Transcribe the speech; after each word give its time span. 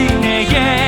내게 0.00 0.81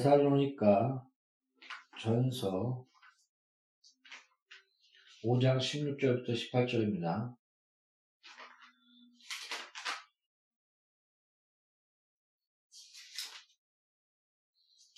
데살로니가 0.00 1.04
전서 2.00 2.86
5장 5.22 5.58
16절부터 5.58 6.30
18절입니다. 6.30 7.36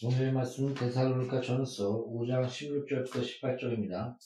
오늘의 0.04 0.32
말씀은 0.32 0.74
데살로니가 0.74 1.40
전서 1.40 2.04
5장 2.06 2.46
16절부터 2.46 3.24
18절입니다. 3.24 4.16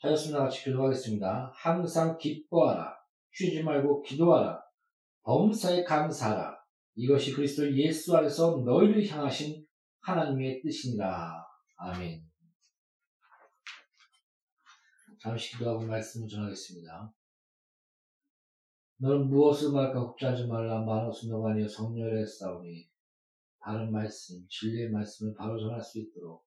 하였으면 0.00 0.40
같이 0.40 0.64
기도하겠습니다. 0.64 1.52
항상 1.54 2.18
기뻐하라. 2.18 2.94
쉬지 3.32 3.62
말고 3.62 4.02
기도하라. 4.02 4.62
범사에 5.22 5.84
감사하라. 5.84 6.54
이것이 6.96 7.32
그리스도 7.32 7.74
예수 7.76 8.14
안에서 8.14 8.62
너희를 8.64 9.06
향하신 9.06 9.65
하나님의 10.06 10.62
뜻이니라. 10.62 11.44
아멘. 11.78 12.24
잠시 15.20 15.50
기도하고 15.56 15.84
말씀을 15.84 16.28
전하겠습니다. 16.28 17.12
너는 18.98 19.28
무엇을 19.28 19.72
말까 19.72 19.98
걱정하지 20.06 20.46
말라. 20.46 20.78
아니여 20.78 21.68
성령에 21.68 22.24
싸우니 22.24 22.88
바른 23.58 23.90
말씀, 23.90 24.46
진리의 24.48 24.90
말씀을 24.90 25.34
바로 25.34 25.58
전할 25.58 25.82
수 25.82 25.98
있도록 25.98 26.46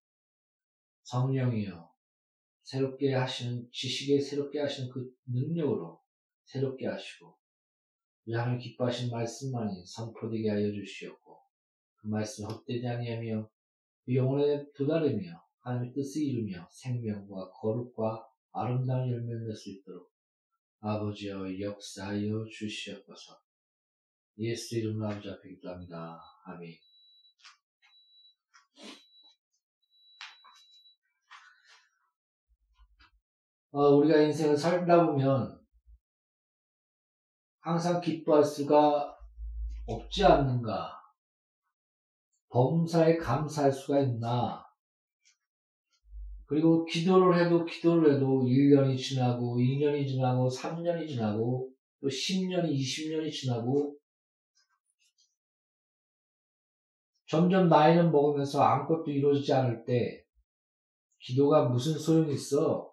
성령이여 1.04 1.94
새롭게 2.64 3.14
하시는 3.14 3.68
지식에 3.74 4.22
새롭게 4.22 4.62
하시는 4.62 4.90
그 4.90 5.14
능력으로 5.26 6.02
새롭게 6.46 6.88
하시고 6.88 7.38
우리 8.26 8.36
하나님 8.36 8.58
기뻐하신 8.58 9.12
말씀만이 9.12 9.86
선포되게 9.86 10.50
하여 10.50 10.72
주시옵고 10.72 11.29
그 12.01 12.07
말씀 12.07 12.46
헛되지 12.46 12.88
아니하며 12.88 13.50
그 14.06 14.16
영혼에 14.16 14.66
부다르며 14.72 15.44
하나님의 15.62 15.94
뜻을 15.94 16.22
이루며 16.22 16.68
생명과 16.72 17.51
거룩과 17.51 18.28
아름다운 18.51 19.10
열매를 19.10 19.42
맺을 19.42 19.56
수 19.56 19.69
있도록 19.69 20.12
아버지여 20.80 21.60
역사하여 21.60 22.46
주시옵소서 22.51 23.40
예수 24.40 24.78
이름으로 24.78 25.10
아버지 25.10 25.30
기도합니다. 25.50 26.19
아멘 26.46 26.74
어, 33.72 33.90
우리가 33.95 34.22
인생을 34.22 34.57
살다 34.57 35.06
보면 35.06 35.60
항상 37.60 38.02
기뻐할 38.02 38.44
수가 38.44 39.16
없지 39.86 40.25
않는가? 40.25 40.99
범사에 42.50 43.18
감사할 43.18 43.72
수가 43.72 44.00
있나? 44.00 44.63
그리고 46.46 46.84
기도를 46.86 47.38
해도 47.38 47.63
기도를 47.63 48.16
해도 48.16 48.42
1년이 48.44 48.98
지나고 48.98 49.57
2년이 49.57 50.07
지나고 50.07 50.50
3년이 50.50 51.07
지나고 51.07 51.69
또 52.01 52.07
10년이 52.07 52.72
20년이 52.72 53.31
지나고 53.31 53.96
점점 57.28 57.69
나이는 57.69 58.12
먹으면서 58.12 58.63
아무것도 58.63 59.12
이루어지지 59.12 59.54
않을 59.54 59.86
때 59.86 60.24
기도가 61.19 61.69
무슨 61.69 62.00
소용이 62.00 62.34
있어? 62.34 62.92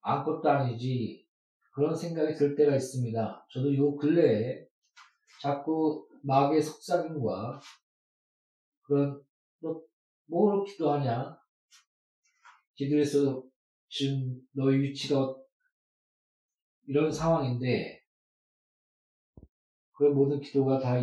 아무것도 0.00 0.50
아니지. 0.50 1.24
그런 1.72 1.94
생각이 1.94 2.34
들 2.34 2.56
때가 2.56 2.74
있습니다. 2.74 3.46
저도 3.48 3.76
요 3.76 3.94
근래에 3.94 4.66
자꾸 5.40 6.09
마귀의 6.22 6.62
속삭임과 6.62 7.60
그런 8.82 9.22
너 9.60 9.80
뭐로 10.26 10.64
기도하냐? 10.64 11.38
기도에서 12.74 13.42
지금 13.88 14.40
너의 14.52 14.80
위치가 14.80 15.34
이런 16.86 17.10
상황인데 17.12 18.00
그 19.92 20.04
모든 20.04 20.40
기도가 20.40 20.78
다 20.78 20.98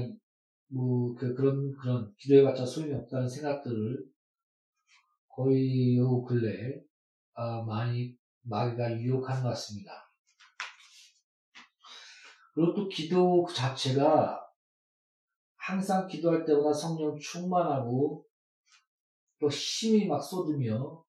뭐, 0.70 1.16
그, 1.16 1.34
그런, 1.34 1.74
그런, 1.78 2.14
기도해봤자 2.18 2.66
소용이 2.66 2.94
없다는 2.94 3.28
생각들을 3.30 4.06
거의 5.30 5.96
요 5.98 6.24
근래, 6.24 6.82
아, 7.34 7.64
많이, 7.64 8.18
마귀가 8.42 9.00
유혹하는 9.00 9.44
것 9.44 9.50
같습니다. 9.50 9.92
그리고 12.54 12.74
또 12.74 12.90
기도 12.90 13.44
그 13.44 13.54
자체가 13.54 14.47
항상 15.68 16.08
기도할 16.08 16.46
때보다 16.46 16.72
성령 16.72 17.18
충만하고 17.20 18.26
또 19.38 19.50
힘이 19.50 20.08
막 20.08 20.22
쏟으며 20.22 21.04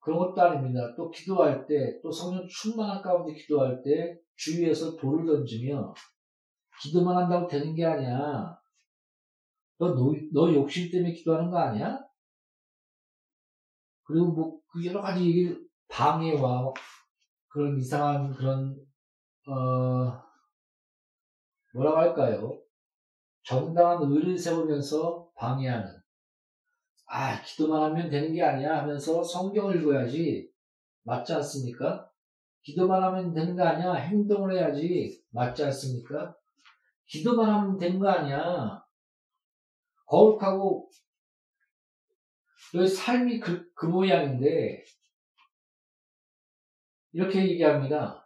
그런 0.00 0.18
것도 0.18 0.42
아닙니다. 0.42 0.92
또 0.96 1.08
기도할 1.08 1.68
때, 1.68 2.00
또 2.02 2.10
성령 2.10 2.48
충만한 2.48 3.00
가운데 3.00 3.32
기도할 3.32 3.80
때 3.84 4.18
주위에서 4.34 4.96
돌을 4.96 5.24
던지며 5.24 5.94
기도만 6.82 7.16
한다고 7.16 7.46
되는 7.46 7.76
게 7.76 7.84
아니야. 7.84 8.58
너, 9.78 9.94
너, 9.94 10.12
너 10.32 10.52
욕심 10.52 10.90
때문에 10.90 11.12
기도하는 11.12 11.48
거 11.48 11.58
아니야? 11.58 11.96
그리고 14.02 14.32
뭐, 14.32 14.60
그 14.66 14.84
여러 14.84 15.00
가지 15.00 15.56
방해와 15.86 16.72
그런 17.46 17.78
이상한 17.78 18.32
그런, 18.32 18.74
어, 19.46 20.20
뭐라고 21.72 21.98
할까요? 21.98 22.60
정당한 23.42 24.02
의를 24.10 24.36
세우면서 24.36 25.30
방해하는. 25.36 26.00
아, 27.06 27.42
기도만 27.42 27.82
하면 27.90 28.10
되는 28.10 28.32
게 28.32 28.42
아니야 28.42 28.78
하면서 28.78 29.22
성경을 29.22 29.80
읽어야지. 29.80 30.50
맞지 31.02 31.32
않습니까? 31.34 32.08
기도만 32.62 33.02
하면 33.02 33.32
되는 33.32 33.56
거 33.56 33.64
아니야. 33.64 33.94
행동을 33.94 34.54
해야지. 34.56 35.22
맞지 35.30 35.64
않습니까? 35.64 36.36
기도만 37.06 37.48
하면 37.48 37.78
되는 37.78 37.98
거 37.98 38.08
아니야. 38.08 38.84
거룩하고 40.06 40.90
너의 42.74 42.86
삶이 42.86 43.40
그, 43.40 43.72
그 43.74 43.86
모양인데 43.86 44.84
이렇게 47.12 47.48
얘기합니다. 47.48 48.19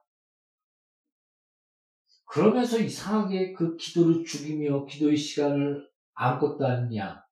그러면서 2.34 2.80
이상하게 2.80 3.52
그 3.52 3.76
기도를 3.76 4.24
죽이며 4.24 4.86
기도의 4.86 5.16
시간을 5.16 5.88
아무것도 6.14 6.66
않냐 6.66 7.24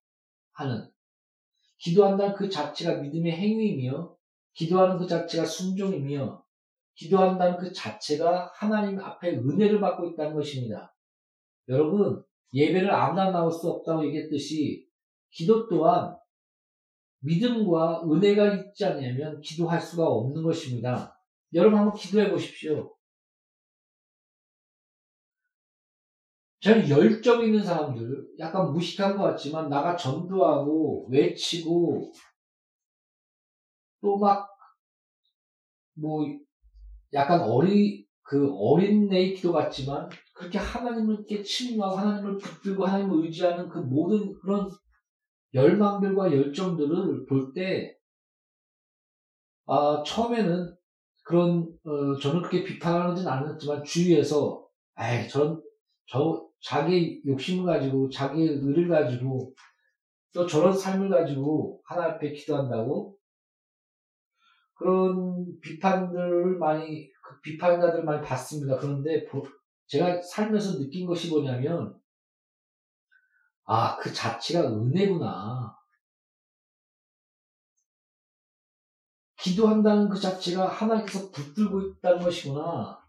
하는 0.52 0.88
기도한다는 1.78 2.37
그 2.37 2.49
자체가 2.49 3.00
믿음의 3.00 3.32
행위이며 3.32 4.16
기도하는 4.52 4.99
그 4.99 5.08
자체가 5.08 5.44
순종이며 5.44 6.44
기도한다는 6.94 7.56
그 7.56 7.72
자체가 7.72 8.52
하나님 8.54 9.00
앞에 9.00 9.38
은혜를 9.38 9.81
받고 9.81 10.06
있다는 10.10 10.34
것입니다. 10.34 10.94
여러분 11.66 12.22
예배를 12.54 12.88
아무나 12.88 13.32
나올 13.32 13.50
수 13.50 13.69
없다고 13.70 14.06
얘기했듯이 14.06 14.87
기도 15.32 15.69
또한 15.69 16.16
믿음과 17.22 18.04
은혜가 18.04 18.54
있지 18.54 18.84
않으면 18.84 19.40
기도할 19.40 19.81
수가 19.81 20.06
없는 20.06 20.44
것입니다. 20.44 21.20
여러분 21.54 21.81
한번 21.81 21.96
기도해 21.96 22.31
보십시오. 22.31 22.94
저는 26.62 26.88
열정 26.88 27.44
있는 27.44 27.62
사람들, 27.62 28.29
약간 28.38 28.73
무식한 28.73 29.17
것 29.17 29.25
같지만 29.25 29.69
나가 29.69 29.97
전도하고 29.97 31.09
외치고 31.11 32.12
또 34.02 34.19
막 34.19 34.52
뭐 35.95 36.25
약간 37.12 37.40
어리 37.42 38.07
그 38.23 38.52
어린애의 38.54 39.35
기도 39.35 39.52
같지만 39.52 40.09
그렇게 40.35 40.59
하나님께 40.59 41.42
침묵하고 41.42 41.97
하나님을 41.97 42.38
붙들고 42.38 42.87
하나님을 42.87 43.25
의지하는 43.26 43.69
그 43.69 43.78
모든 43.78 44.33
그런 44.40 44.69
열망들과 45.54 46.33
열정들을 46.33 47.26
볼 47.26 47.52
때, 47.52 47.95
아, 49.66 50.02
처음에는 50.07 50.75
그런, 51.25 51.69
어, 51.85 52.16
저는 52.21 52.40
그렇게 52.42 52.64
비판하지는 52.64 53.31
않았지만 53.31 53.85
주위에서, 53.85 54.66
에이, 54.99 55.28
저런, 55.28 55.62
저, 56.07 56.49
자기 56.62 57.23
욕심을 57.26 57.66
가지고, 57.66 58.09
자기 58.09 58.42
의를 58.42 58.88
가지고, 58.88 59.54
또 60.33 60.47
저런 60.47 60.73
삶을 60.73 61.11
가지고 61.11 61.83
하나 61.85 62.04
앞에 62.07 62.33
기도한다고? 62.33 63.16
그런 64.75 65.61
비판들을 65.61 66.57
많이, 66.59 67.11
그 67.23 67.40
비판자들 67.42 68.04
많이 68.04 68.25
봤습니다. 68.25 68.76
그런데 68.78 69.26
제가 69.87 70.23
살면서 70.23 70.78
느낀 70.78 71.07
것이 71.07 71.28
뭐냐면, 71.28 72.00
아, 73.64 73.97
그 73.99 74.12
자체가 74.12 74.69
은혜구나. 74.69 75.76
기도한다는 79.38 80.09
그 80.09 80.19
자체가 80.19 80.69
하나님께서 80.69 81.31
붙들고 81.31 81.81
있다는 81.81 82.21
것이구나. 82.21 83.01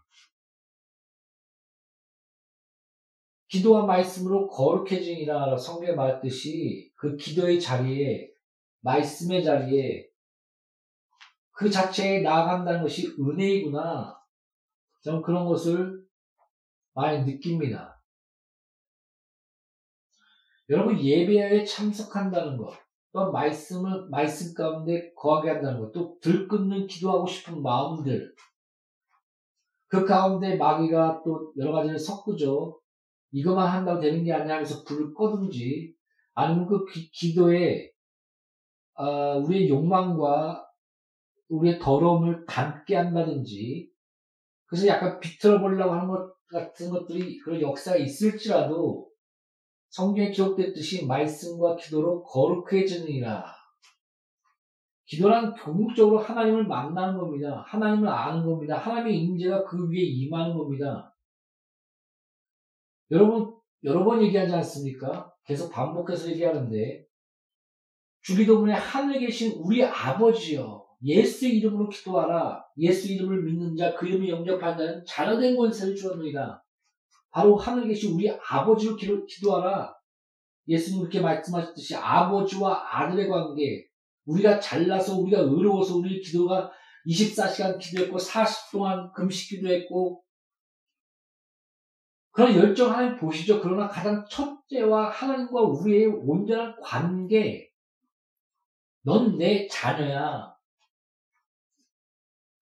기도와 3.54 3.86
말씀으로 3.86 4.48
거룩해지니라 4.48 5.56
성경에 5.56 5.92
말했듯이 5.92 6.90
그 6.96 7.16
기도의 7.16 7.60
자리에 7.60 8.28
말씀의 8.80 9.44
자리에 9.44 10.08
그 11.52 11.70
자체에 11.70 12.22
나아간다는 12.22 12.82
것이 12.82 13.14
은혜이구나. 13.16 14.18
저는 15.02 15.22
그런 15.22 15.46
것을 15.46 16.04
많이 16.94 17.24
느낍니다. 17.24 18.02
여러분 20.68 20.98
예배에 20.98 21.64
참석한다는 21.64 22.56
것, 22.56 22.76
또 23.12 23.30
말씀을 23.30 24.08
말씀 24.10 24.52
가운데 24.52 25.12
거하게 25.14 25.50
한다는 25.50 25.78
것, 25.78 25.92
또 25.92 26.18
들끓는 26.20 26.88
기도하고 26.88 27.24
싶은 27.26 27.62
마음들, 27.62 28.34
그 29.86 30.04
가운데 30.04 30.56
마귀가 30.56 31.22
또 31.24 31.52
여러 31.56 31.70
가지를 31.72 31.96
섞으죠. 31.96 32.80
이것만 33.34 33.68
한다고 33.68 34.00
되는 34.00 34.22
게 34.22 34.32
아니냐 34.32 34.54
하면서 34.54 34.84
불을 34.84 35.12
꺼든지, 35.12 35.92
아니면 36.34 36.66
그 36.66 36.84
기, 37.12 37.34
도에 37.34 37.90
어, 38.94 39.38
우리의 39.38 39.68
욕망과 39.68 40.64
우리의 41.48 41.80
더러움을 41.80 42.46
담게 42.46 42.94
한다든지, 42.94 43.90
그래서 44.66 44.86
약간 44.86 45.18
비틀어 45.18 45.60
보려고 45.60 45.92
하는 45.92 46.06
것 46.06 46.32
같은 46.46 46.90
것들이 46.90 47.38
그런 47.38 47.60
역사가 47.60 47.96
있을지라도 47.96 49.08
성경에 49.88 50.30
기록됐듯이 50.30 51.06
말씀과 51.06 51.74
기도로 51.76 52.22
거룩해지느니라. 52.22 53.44
기도란 55.06 55.54
궁극적으로 55.54 56.18
하나님을 56.18 56.66
만나는 56.66 57.18
겁니다. 57.18 57.64
하나님을 57.66 58.08
아는 58.08 58.46
겁니다. 58.46 58.78
하나님의 58.78 59.18
임재가 59.18 59.64
그 59.64 59.90
위에 59.90 60.00
임하는 60.00 60.56
겁니다. 60.56 61.13
여러분 63.10 63.54
여러 63.82 64.04
번 64.04 64.22
얘기하지 64.22 64.54
않습니까? 64.54 65.32
계속 65.44 65.70
반복해서 65.70 66.30
얘기하는데 66.30 67.04
주기도문에 68.22 68.72
하늘에 68.72 69.20
계신 69.20 69.52
우리 69.58 69.84
아버지여 69.84 70.84
예수 71.04 71.46
이름으로 71.46 71.90
기도하라. 71.90 72.64
예수 72.78 73.12
이름을 73.12 73.42
믿는 73.42 73.76
자, 73.76 73.94
그 73.94 74.06
이름을 74.06 74.28
영접하는 74.28 74.78
자는 74.78 75.04
자녀된 75.06 75.56
권세를 75.56 75.94
주었느니라. 75.94 76.62
바로 77.30 77.56
하늘에 77.56 77.88
계신 77.88 78.14
우리 78.14 78.30
아버지로 78.30 78.96
기도하라. 78.96 79.94
예수님 80.66 81.00
그렇게 81.00 81.20
말씀하셨듯이 81.20 81.94
아버지와 81.94 82.86
아들의 82.90 83.28
관계, 83.28 83.86
우리가 84.24 84.58
잘나서 84.58 85.18
우리가 85.18 85.40
의로워서 85.40 85.96
우리 85.96 86.22
기도가 86.22 86.70
24시간 87.06 87.78
기도했고 87.78 88.18
40 88.18 88.72
동안 88.72 89.12
금식 89.12 89.58
기도했고 89.58 90.23
그런 92.34 92.56
열정 92.56 92.90
하나님 92.90 93.16
보시죠. 93.16 93.62
그러나 93.62 93.86
가장 93.86 94.26
첫째와 94.28 95.08
하나님과 95.10 95.60
우리의 95.60 96.06
온전한 96.06 96.74
관계, 96.82 97.70
넌 99.02 99.38
내 99.38 99.68
자녀야. 99.68 100.52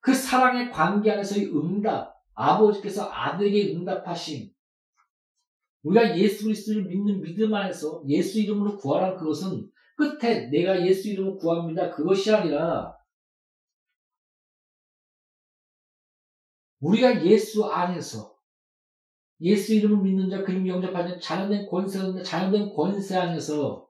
그 0.01 0.13
사랑의 0.13 0.71
관계 0.71 1.11
안에서의 1.11 1.57
응답, 1.57 2.23
아버지께서 2.35 3.11
아들에게 3.11 3.75
응답하심, 3.75 4.51
우리가 5.85 6.19
예수 6.19 6.45
그리스도를 6.45 6.85
믿는 6.85 7.23
믿음 7.23 7.55
안에서 7.55 8.03
예수 8.09 8.41
이름으로 8.41 8.77
구하라는 8.77 9.17
그것은 9.17 9.71
끝에 9.97 10.51
내가 10.51 10.87
예수 10.87 11.09
이름으로 11.09 11.39
구합니다. 11.39 11.91
그것이 11.91 12.31
아니라 12.31 12.95
우리가 16.81 17.25
예수 17.25 17.65
안에서 17.65 18.32
예수 19.43 19.75
이름을 19.75 20.03
믿는 20.03 20.31
자, 20.31 20.43
그림 20.45 20.67
영접하는 20.67 21.21
자녀된 21.21 21.67
권세, 21.69 22.23
자녀된 22.23 22.73
권세 22.75 23.17
안에서 23.17 23.87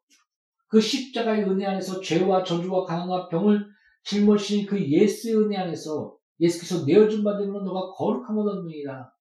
그 0.68 0.80
십자가의 0.80 1.44
은혜 1.44 1.66
안에서 1.66 2.00
죄와 2.00 2.42
저주와 2.42 2.86
가난과 2.86 3.28
병을 3.28 3.66
짊어지신 4.04 4.66
그 4.66 4.82
예수의 4.82 5.36
은혜 5.36 5.58
안에서 5.58 6.16
예수께서 6.40 6.84
내어준 6.86 7.22
바 7.22 7.36
되면 7.36 7.64
너가 7.64 7.92
거룩함 7.92 8.38
얻었느니라. 8.38 9.12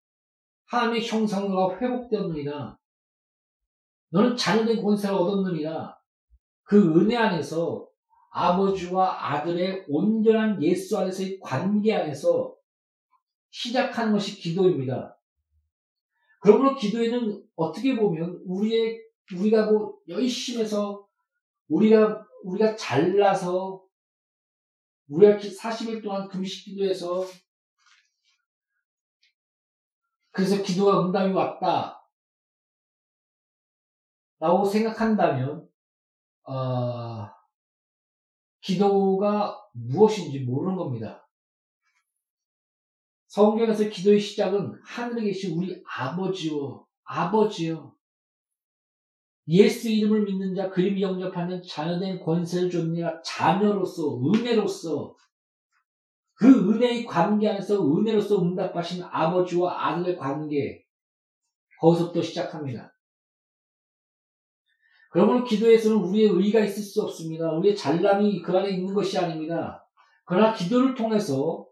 하나님의 0.67 1.05
형상과 1.05 1.77
회복되었느니라. 1.77 2.77
너는 4.09 4.37
자녀된 4.37 4.81
권세를 4.81 5.15
얻었느니라. 5.15 5.97
그 6.63 6.99
은혜 6.99 7.17
안에서 7.17 7.85
아버지와 8.31 9.33
아들의 9.33 9.85
온전한 9.89 10.63
예수 10.63 10.97
안에서의 10.97 11.39
관계 11.41 11.93
안에서 11.93 12.55
시작하는 13.49 14.13
것이 14.13 14.37
기도입니다. 14.37 15.17
그러므로 16.41 16.75
기도에는 16.75 17.47
어떻게 17.55 17.95
보면 17.95 18.41
우리의 18.45 18.99
우리가 19.37 19.71
뭐 19.71 19.97
열심히 20.09 20.63
해서 20.63 21.07
우리가 21.69 22.25
우리가 22.43 22.75
잘나서 22.75 23.81
우리가 25.07 25.37
40일 25.37 26.03
동안 26.03 26.27
금식 26.27 26.65
기도해서 26.65 27.25
그래서 30.31 30.63
기도가 30.63 31.05
응답이 31.05 31.33
왔다. 31.33 32.01
라고 34.39 34.65
생각한다면, 34.65 35.69
어, 36.43 37.29
기도가 38.61 39.55
무엇인지 39.73 40.39
모르는 40.39 40.75
겁니다. 40.75 41.27
성경에서 43.31 43.87
기도의 43.87 44.19
시작은 44.19 44.73
하늘에 44.83 45.23
계신 45.23 45.57
우리 45.57 45.81
아버지요, 45.87 46.85
아버지요. 47.05 47.95
예수 49.47 49.89
이름을 49.89 50.25
믿는 50.25 50.53
자, 50.53 50.69
그림 50.69 50.99
영접하는 50.99 51.61
자녀된 51.63 52.19
권세를 52.19 52.69
줬느니라 52.69 53.21
자녀로서, 53.21 54.19
은혜로서, 54.19 55.15
그 56.33 56.73
은혜의 56.73 57.05
관계 57.05 57.47
안에서 57.47 57.81
은혜로서 57.81 58.41
응답하신 58.41 59.01
아버지와 59.01 59.87
아들의 59.87 60.17
관계, 60.17 60.83
거기서부터 61.79 62.21
시작합니다. 62.21 62.93
그러므로 65.09 65.45
기도에서는 65.45 65.95
우리의 65.95 66.31
의가 66.31 66.59
있을 66.59 66.83
수 66.83 67.01
없습니다. 67.03 67.49
우리의 67.53 67.77
잘남이 67.77 68.41
그 68.41 68.57
안에 68.57 68.71
있는 68.71 68.93
것이 68.93 69.17
아닙니다. 69.17 69.87
그러나 70.25 70.53
기도를 70.53 70.95
통해서 70.95 71.70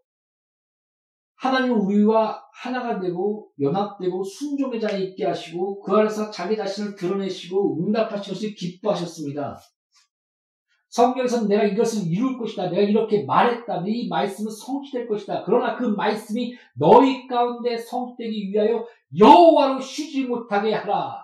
하나님 1.40 1.80
우리와 1.80 2.44
하나가 2.54 3.00
되고 3.00 3.50
연합되고 3.62 4.24
순종의 4.24 4.80
자리에 4.82 5.06
있게 5.08 5.26
하시고 5.26 5.80
그 5.80 5.96
안에서 5.96 6.30
자기 6.30 6.58
자신을 6.58 6.96
드러내시고 6.96 7.78
것을 8.34 8.54
기뻐하셨습니다. 8.54 9.58
성경에서는 10.90 11.48
내가 11.48 11.64
이것을 11.64 12.12
이룰 12.12 12.38
것이다. 12.38 12.70
내가 12.70 12.82
이렇게 12.82 13.24
말했다. 13.24 13.84
이 13.88 14.10
말씀은 14.10 14.52
성취될 14.52 15.08
것이다. 15.08 15.44
그러나 15.46 15.78
그 15.78 15.86
말씀이 15.86 16.58
너희 16.74 17.26
가운데 17.26 17.78
성취되기 17.78 18.50
위하여 18.50 18.86
여호와로 19.18 19.80
쉬지 19.80 20.26
못하게 20.26 20.74
하라. 20.74 21.24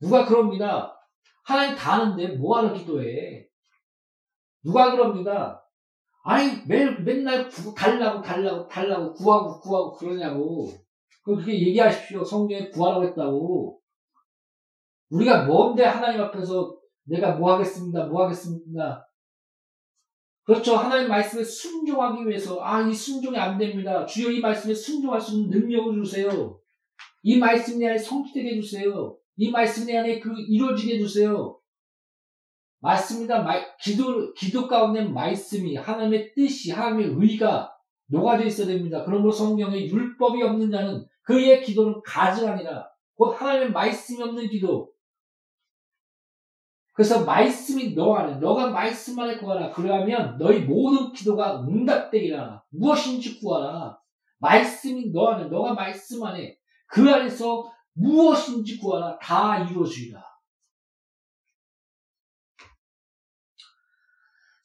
누가 0.00 0.24
그럽니다. 0.24 0.96
하나님 1.44 1.76
다 1.76 1.94
아는데 1.94 2.36
뭐하러 2.36 2.72
기도해? 2.72 3.46
누가 4.64 4.90
그럽니다. 4.90 5.59
아니 6.22 6.62
매, 6.66 6.90
맨날 6.90 7.48
구, 7.48 7.74
달라고 7.74 8.20
달라고 8.22 8.68
달라고 8.68 9.12
구하고 9.14 9.60
구하고 9.60 9.92
그러냐고. 9.94 10.70
그렇게 11.22 11.52
얘기하십시오. 11.52 12.24
성경에 12.24 12.68
구하라고 12.70 13.04
했다고. 13.06 13.80
우리가 15.10 15.44
뭔데 15.46 15.84
하나님 15.84 16.20
앞에서 16.22 16.76
내가 17.04 17.34
뭐 17.36 17.54
하겠습니다. 17.54 18.06
뭐 18.06 18.24
하겠습니다. 18.24 19.06
그렇죠. 20.44 20.76
하나님 20.76 21.08
말씀에 21.08 21.44
순종하기 21.44 22.26
위해서 22.26 22.60
아 22.60 22.82
이 22.82 22.94
순종이 22.94 23.38
안 23.38 23.58
됩니다. 23.58 24.04
주여 24.04 24.30
이 24.30 24.40
말씀에 24.40 24.74
순종할 24.74 25.20
수 25.20 25.36
있는 25.36 25.50
능력을 25.60 26.02
주세요. 26.02 26.58
이 27.22 27.38
말씀 27.38 27.78
내 27.78 27.88
안에 27.88 27.98
성취되게 27.98 28.56
해주세요. 28.56 29.16
이 29.36 29.50
말씀 29.50 29.86
내 29.86 29.96
안에 29.98 30.18
그 30.18 30.32
이루어지게 30.36 30.96
해주세요. 30.96 31.59
맞습니다. 32.80 33.46
기도, 33.80 34.32
기도 34.34 34.66
가운데 34.66 35.04
말씀이 35.04 35.76
하나님의 35.76 36.34
뜻이 36.34 36.72
하나님의 36.72 37.14
의가 37.18 37.74
녹아져 38.06 38.44
있어야 38.44 38.66
됩니다. 38.66 39.04
그러므로 39.04 39.30
성경에 39.30 39.86
율법이 39.86 40.42
없는 40.42 40.70
자는 40.70 41.06
그의 41.22 41.62
기도는 41.62 42.00
가증하니라. 42.04 42.88
곧 43.16 43.40
하나님의 43.40 43.72
말씀이 43.72 44.22
없는 44.22 44.48
기도. 44.48 44.90
그래서 46.94 47.24
말씀이 47.24 47.94
너 47.94 48.14
안에, 48.14 48.38
너가 48.40 48.70
말씀 48.70 49.18
안에 49.18 49.38
구하라. 49.38 49.70
그러면 49.70 50.36
너희 50.38 50.60
모든 50.60 51.12
기도가 51.12 51.62
응답되리라. 51.62 52.62
무엇인지 52.70 53.40
구하라. 53.40 53.98
말씀이 54.38 55.12
너 55.12 55.28
안에, 55.28 55.48
너가 55.48 55.74
말씀 55.74 56.24
안에, 56.24 56.58
그 56.86 57.08
안에서 57.10 57.70
무엇인지 57.92 58.78
구하라. 58.78 59.18
다 59.18 59.64
이루어지리라. 59.64 60.29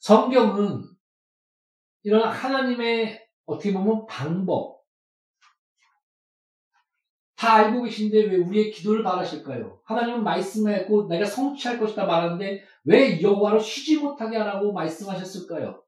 성경은 0.06 0.84
이런 2.04 2.28
하나님의 2.28 3.26
어떻게 3.44 3.72
보면 3.72 4.06
방법 4.06 4.84
다 7.34 7.54
알고 7.54 7.82
계신데 7.82 8.26
왜 8.26 8.36
우리의 8.36 8.70
기도를 8.70 9.02
바라실까요? 9.02 9.80
하나님은 9.82 10.22
말씀했고 10.22 11.08
내가 11.08 11.24
성취할 11.24 11.80
것이다 11.80 12.06
말하는데 12.06 12.62
왜 12.84 13.20
여호와로 13.20 13.58
쉬지 13.58 13.98
못하게 13.98 14.36
하라고 14.36 14.72
말씀하셨을까요? 14.72 15.82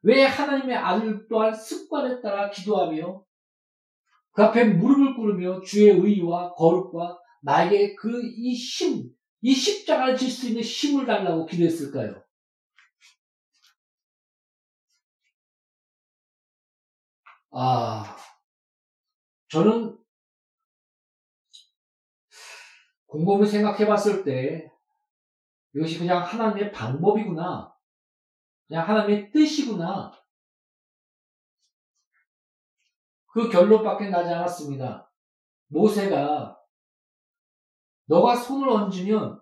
왜 0.00 0.24
하나님의 0.24 0.74
아들 0.74 1.28
또한 1.28 1.54
습관에 1.54 2.22
따라 2.22 2.48
기도하며 2.48 3.22
그 4.30 4.42
앞에 4.42 4.64
무릎을 4.64 5.16
꿇으며 5.16 5.60
주의 5.60 5.90
의와 5.90 6.54
거룩과 6.54 7.18
나에게 7.42 7.94
그 7.94 8.22
이 8.22 8.54
힘, 8.54 9.10
이 9.42 9.52
십자가를 9.52 10.16
질 10.16 10.30
수 10.30 10.48
있는 10.48 10.62
힘을 10.62 11.04
달라고 11.04 11.44
기도했을까요? 11.44 12.22
아, 17.54 18.16
저는 19.50 19.98
곰곰이 23.06 23.46
생각해 23.46 23.86
봤을 23.86 24.24
때 24.24 24.72
이것이 25.74 25.98
그냥 25.98 26.22
하나님의 26.22 26.72
방법이구나. 26.72 27.74
그냥 28.66 28.88
하나님의 28.88 29.30
뜻이구나. 29.30 30.12
그 33.26 33.50
결론밖에 33.50 34.08
나지 34.08 34.30
않았습니다. 34.30 35.10
모세가 35.68 36.58
너가 38.06 38.36
손을 38.36 38.68
얹으면 38.68 39.40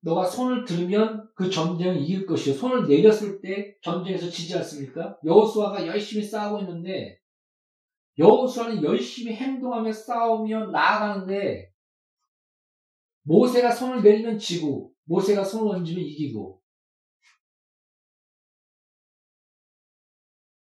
너가 0.00 0.26
손을 0.26 0.64
들면 0.64 1.30
그 1.34 1.50
전쟁을 1.50 1.96
이길 1.96 2.26
것이요. 2.26 2.54
손을 2.54 2.86
내렸을 2.86 3.40
때 3.40 3.76
전쟁에서 3.82 4.28
지지 4.28 4.54
않습니까? 4.56 5.18
여호수아가 5.24 5.86
열심히 5.86 6.22
싸우고 6.22 6.60
있는데 6.60 7.18
여호수아는 8.18 8.82
열심히 8.82 9.34
행동하며 9.34 9.92
싸우며 9.92 10.66
나아가는데 10.70 11.72
모세가 13.22 13.70
손을 13.70 14.02
내리면 14.02 14.38
지고 14.38 14.92
모세가 15.04 15.44
손을 15.44 15.76
얹으면 15.76 16.00
이기고 16.00 16.62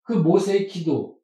그 0.02 0.12
모세의 0.14 0.66
기도 0.68 1.21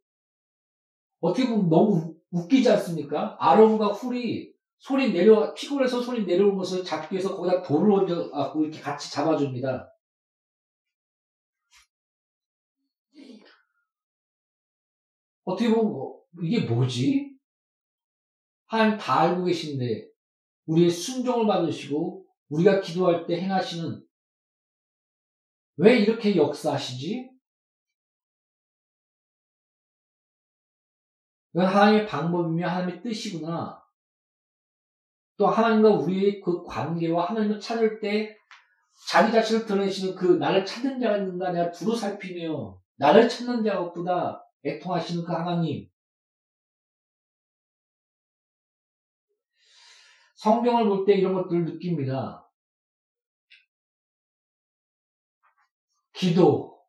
어떻게 1.20 1.48
보면 1.48 1.68
너무 1.68 2.14
웃기지 2.30 2.68
않습니까? 2.70 3.36
아론과 3.40 3.88
훌이 3.88 4.52
소리 4.78 5.12
내려 5.12 5.52
피곤해서 5.54 6.00
소리 6.00 6.24
내려온 6.24 6.56
것을 6.56 6.84
잡기 6.84 7.14
위해서 7.14 7.36
거기다 7.36 7.62
돌을 7.62 7.92
얹어 7.92 8.30
갖고 8.30 8.62
이렇게 8.62 8.80
같이 8.80 9.10
잡아줍니다. 9.10 9.92
어떻게 15.44 15.70
보면 15.70 15.92
뭐, 15.92 16.17
이게 16.42 16.66
뭐지? 16.66 17.36
하나님 18.66 18.98
다 18.98 19.20
알고 19.20 19.44
계신데 19.44 20.08
우리의 20.66 20.90
순종을 20.90 21.46
받으시고 21.46 22.26
우리가 22.50 22.80
기도할 22.80 23.26
때 23.26 23.40
행하시는 23.40 24.02
왜 25.76 25.98
이렇게 25.98 26.36
역사하시지? 26.36 27.30
이건 31.54 31.66
하나님의 31.66 32.06
방법이며 32.06 32.68
하나님의 32.68 33.02
뜻이구나. 33.02 33.82
또 35.36 35.46
하나님과 35.46 35.90
우리의 35.90 36.40
그 36.40 36.62
관계와 36.64 37.30
하나님을 37.30 37.60
찾을 37.60 38.00
때 38.00 38.36
자기 39.08 39.32
자신을 39.32 39.64
드러내시는 39.64 40.16
그 40.16 40.36
나를 40.36 40.66
찾는 40.66 41.00
자가 41.00 41.18
있는가 41.18 41.52
내가 41.52 41.70
두루 41.70 41.96
살피며 41.96 42.78
나를 42.96 43.28
찾는 43.28 43.62
자가 43.62 43.80
없구나 43.82 44.42
애통하시는 44.64 45.24
그 45.24 45.32
하나님. 45.32 45.88
성경을 50.38 50.86
볼 50.88 51.04
때 51.04 51.14
이런 51.14 51.34
것들을 51.34 51.64
느낍니다. 51.64 52.48
기도. 56.12 56.84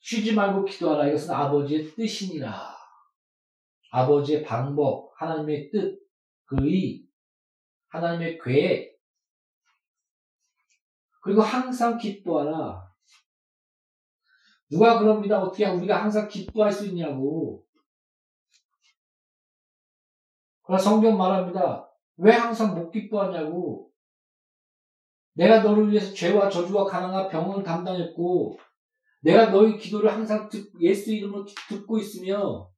쉬지 0.00 0.34
말고 0.34 0.66
기도하라. 0.66 1.08
이것은 1.08 1.32
아버지의 1.34 1.94
뜻이니라. 1.94 2.76
아버지의 3.90 4.44
방법, 4.44 5.12
하나님의 5.16 5.70
뜻, 5.70 5.98
그의, 6.44 7.06
하나님의 7.88 8.38
계획. 8.38 9.00
그리고 11.22 11.40
항상 11.40 11.96
기뻐하라. 11.96 12.92
누가 14.70 14.98
그럽니다. 14.98 15.40
어떻게 15.40 15.64
우리가 15.64 16.02
항상 16.02 16.28
기뻐할 16.28 16.70
수 16.70 16.86
있냐고. 16.86 17.66
그러나 20.64 20.82
성경 20.82 21.16
말합니다. 21.16 21.93
왜 22.16 22.32
항상 22.32 22.74
못 22.74 22.90
기뻐하냐고. 22.90 23.90
내가 25.34 25.62
너를 25.62 25.90
위해서 25.90 26.12
죄와 26.14 26.48
저주와 26.48 26.84
가난과 26.84 27.28
병을 27.28 27.64
담당했고, 27.64 28.58
내가 29.20 29.50
너희 29.50 29.78
기도를 29.78 30.12
항상 30.12 30.48
듣, 30.48 30.70
예수 30.80 31.12
이름으로 31.12 31.44
듣고 31.68 31.98
있으며, 31.98 32.70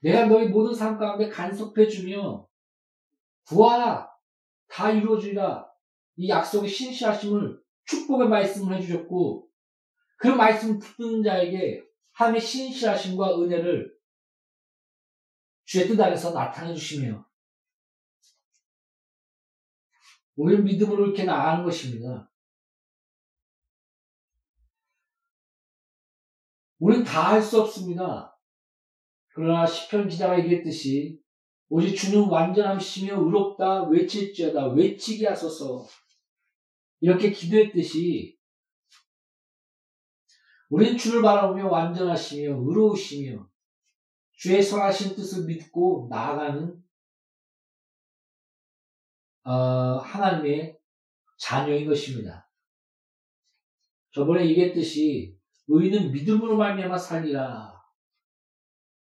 내가 0.00 0.26
너희 0.26 0.48
모든 0.48 0.74
삶 0.74 0.96
가운데 0.96 1.28
간섭해주며, 1.28 2.46
구하라! 3.46 4.08
다 4.68 4.90
이루어지리라! 4.90 5.66
이 6.16 6.28
약속의 6.28 6.68
신실하심을, 6.68 7.60
축복의 7.84 8.28
말씀을 8.28 8.76
해주셨고, 8.76 9.48
그 10.16 10.28
말씀 10.28 10.78
듣는 10.78 11.22
자에게 11.22 11.82
하나님의 12.12 12.40
신실하심과 12.40 13.40
은혜를 13.40 13.92
주의 15.64 15.86
뜻 15.86 16.00
안에서 16.00 16.32
나타내 16.32 16.74
주시며, 16.74 17.27
우리는 20.38 20.62
믿음으로 20.64 21.06
이렇게 21.06 21.24
나가는 21.24 21.64
것입니다. 21.64 22.30
우리는 26.78 27.04
다 27.04 27.32
할 27.32 27.42
수 27.42 27.60
없습니다. 27.60 28.38
그러나 29.34 29.66
시편 29.66 30.08
기자가 30.08 30.38
얘기했듯이 30.38 31.20
오직 31.68 31.96
주는 31.96 32.28
완전함이시며 32.28 33.20
의롭다 33.20 33.88
외칠지어다 33.88 34.68
외치게 34.68 35.26
하소서 35.26 35.86
이렇게 37.00 37.32
기도했듯이 37.32 38.38
우리는 40.70 40.96
주를 40.96 41.20
바라보며 41.22 41.66
완전하시며 41.68 42.42
의로우시며 42.60 43.48
주의 44.32 44.62
선하신 44.62 45.16
뜻을 45.16 45.46
믿고 45.46 46.06
나아가는 46.08 46.80
어, 49.48 49.98
하나님의 49.98 50.78
자녀인 51.38 51.88
것입니다. 51.88 52.50
저번에 54.12 54.46
얘기했듯이 54.46 55.38
의인은 55.68 56.12
믿음으로 56.12 56.58
말미암아 56.58 56.98
살리라. 56.98 57.74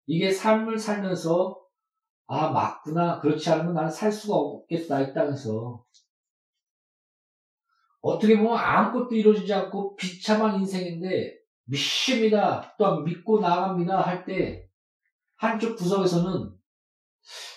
이게 0.06 0.30
삶을 0.30 0.78
살면서 0.78 1.64
아 2.26 2.50
맞구나 2.50 3.20
그렇지 3.20 3.48
않으면 3.50 3.72
나는 3.74 3.90
살 3.90 4.12
수가 4.12 4.34
없겠다 4.36 5.00
이 5.00 5.14
땅에서 5.14 5.84
어떻게 8.00 8.36
보면 8.36 8.56
아무것도 8.56 9.14
이루어지지 9.14 9.52
않고 9.52 9.96
비참한 9.96 10.56
인생인데 10.56 11.38
믿습니다 11.64 12.74
또한 12.78 13.04
믿고 13.04 13.40
나아갑니다 13.40 14.00
할 14.00 14.24
때 14.24 14.68
한쪽 15.36 15.76
구석에서는 15.76 16.54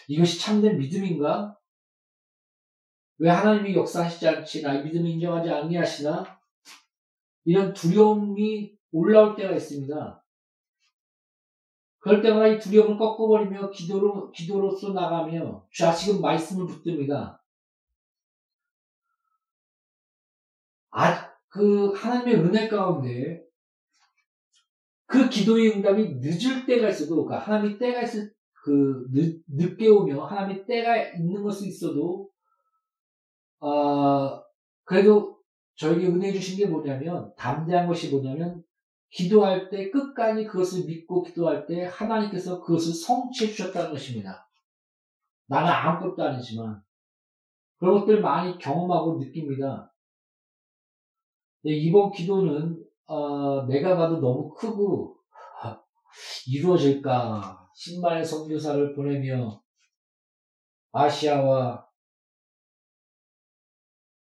이것이 0.07 0.39
참된 0.39 0.77
믿음인가? 0.77 1.56
왜 3.19 3.29
하나님이 3.29 3.75
역사하시지 3.75 4.27
않지 4.27 4.61
나의 4.61 4.83
믿음을 4.83 5.09
인정하지 5.09 5.49
아니하시나? 5.49 6.39
이런 7.45 7.73
두려움이 7.73 8.77
올라올 8.91 9.35
때가 9.35 9.53
있습니다. 9.53 10.23
그럴 11.99 12.21
때마다 12.21 12.47
이 12.47 12.59
두려움을 12.59 12.97
꺾어버리며 12.97 13.71
기도로, 13.71 14.31
기도로서 14.31 14.93
나가며 14.93 15.65
좌식은 15.75 16.21
말씀을 16.21 16.67
붙듭니다. 16.67 17.43
아, 20.91 21.31
그 21.49 21.91
하나님의 21.93 22.35
은혜 22.35 22.67
가운데 22.67 23.43
그 25.05 25.29
기도의 25.29 25.75
응답이 25.75 26.15
늦을 26.15 26.65
때가 26.65 26.89
있어도, 26.89 27.25
그 27.25 27.33
하나님이 27.33 27.77
때가 27.77 28.01
있을, 28.01 28.33
그, 28.63 29.05
늦, 29.11 29.41
늦게 29.47 29.87
오며 29.87 30.25
하나님의 30.25 30.65
때가 30.65 31.13
있는 31.13 31.41
것은 31.43 31.67
있어도, 31.67 32.29
어, 33.59 34.43
그래도 34.83 35.37
저에게 35.75 36.07
은혜 36.07 36.31
주신 36.31 36.57
게 36.57 36.65
뭐냐면, 36.65 37.33
담대한 37.37 37.87
것이 37.87 38.09
뭐냐면, 38.09 38.63
기도할 39.09 39.69
때 39.69 39.89
끝까지 39.89 40.45
그것을 40.45 40.85
믿고 40.85 41.23
기도할 41.23 41.65
때 41.65 41.85
하나님께서 41.85 42.61
그것을 42.61 42.93
성취해 42.93 43.51
주셨다는 43.51 43.91
것입니다. 43.91 44.49
나는 45.47 45.71
아무것도 45.71 46.21
아니지만 46.23 46.81
그런 47.77 47.99
것들 47.99 48.21
많이 48.21 48.57
경험하고 48.57 49.19
느낍니다. 49.19 49.93
이번 51.63 52.11
기도는 52.11 52.83
어, 53.05 53.65
내가 53.65 53.95
봐도 53.95 54.19
너무 54.19 54.53
크고 54.53 55.17
이루어질까 56.47 57.69
신발의 57.73 58.25
선교사를 58.25 58.93
보내며 58.95 59.61
아시아와 60.91 61.86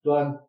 또한 0.03 0.39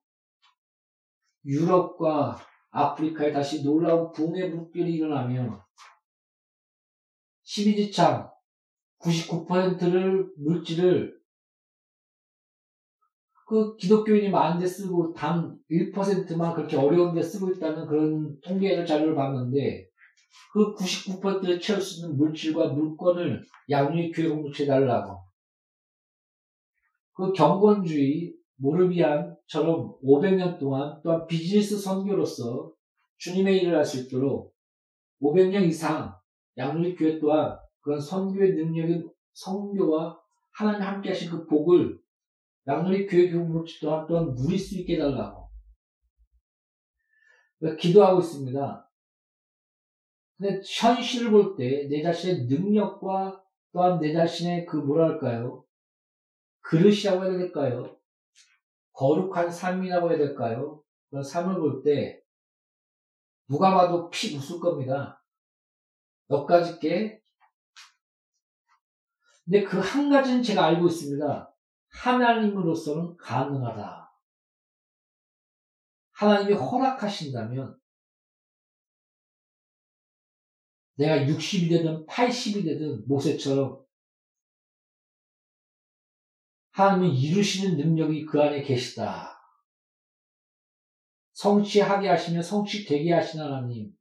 유럽과 1.45 2.39
아프리카에 2.71 3.33
다시 3.33 3.63
놀라운 3.63 4.13
붕의 4.13 4.51
물결이 4.51 4.95
일어나며 4.95 5.65
12지창 7.45 8.31
99%를 9.01 10.33
물질을 10.39 11.21
그 13.47 13.77
기독교인이 13.77 14.31
많은데 14.31 14.67
쓰고 14.67 15.13
단 15.13 15.59
1%만 15.71 16.55
그렇게 16.55 16.77
어려운데 16.77 17.21
쓰고 17.23 17.51
있다는 17.51 17.87
그런 17.87 18.41
통계를 18.41 18.87
자료를 18.87 19.15
봤는데 19.15 19.89
그 20.53 20.75
99%를 20.75 21.61
채울 21.61 21.81
수 21.81 22.01
있는 22.01 22.17
물질과 22.17 22.69
물건을 22.69 23.43
양육의 23.69 24.13
교회 24.13 24.29
공동체에 24.29 24.67
달라고. 24.67 25.23
그 27.15 27.33
경건주의 27.33 28.35
모르비안처럼 28.63 29.99
500년 30.03 30.59
동안 30.59 31.01
또한 31.03 31.27
비즈니스 31.27 31.79
선교로서 31.79 32.73
주님의 33.19 33.59
일을 33.63 33.77
할 33.77 33.85
수 33.85 34.01
있도록 34.01 34.55
500년 35.21 35.67
이상 35.67 36.15
양육 36.57 36.97
교회 36.99 37.19
또한 37.19 37.59
그런 37.81 38.01
선교의 38.01 38.55
능력인 38.55 39.11
성교와 39.35 40.21
하나님 40.53 40.83
함께 40.83 41.09
하신 41.11 41.31
그 41.31 41.47
복을 41.47 41.99
양누리 42.67 43.07
교회 43.07 43.31
교무치 43.31 43.81
또한 43.81 44.07
또한 44.07 44.35
누릴 44.35 44.59
수 44.59 44.79
있게 44.79 44.95
해달라고 44.97 45.49
기도하고 47.79 48.21
있습니다. 48.21 48.91
근데 50.39 50.61
현실을 50.65 51.31
볼 51.31 51.57
때 51.57 51.89
내 51.89 52.03
자신의 52.03 52.47
능력과 52.47 53.43
또한 53.73 53.99
내 54.01 54.13
자신의 54.13 54.67
그 54.67 54.77
뭐랄까요 54.77 55.65
그릇이라고 56.61 57.25
해야 57.25 57.39
될까요? 57.39 57.97
거룩한 58.93 59.51
삶이라고 59.51 60.11
해야 60.11 60.19
될까요? 60.19 60.83
그런 61.11 61.23
삶을 61.23 61.57
볼 61.57 61.83
때 61.83 62.23
누가 63.49 63.75
봐도 63.75 64.09
피 64.11 64.37
웃을 64.37 64.61
겁니다. 64.61 65.23
몇 66.29 66.47
가지 66.47 66.79
게. 66.79 67.21
근데 69.45 69.65
그 69.65 69.79
한 69.81 70.09
가지는 70.11 70.43
제가 70.43 70.65
알고 70.67 70.87
있습니다. 70.87 71.55
하나님으로서는 71.91 73.17
가능하다. 73.17 74.11
하나님이 76.13 76.55
허락하신다면 76.55 77.79
내가 80.95 81.17
60이 81.27 81.69
되든 81.69 82.07
80이 82.07 82.65
되든 82.65 83.07
모세처럼 83.09 83.82
하나님이 86.73 87.19
이루시는 87.19 87.77
능력이 87.77 88.25
그 88.27 88.41
안에 88.41 88.63
계시다. 88.63 89.39
성취하게 91.33 92.09
하시며 92.09 92.43
성취되게 92.43 93.13
하신 93.13 93.41
하나님. 93.41 93.93